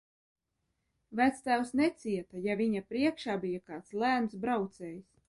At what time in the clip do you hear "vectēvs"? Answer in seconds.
1.19-1.73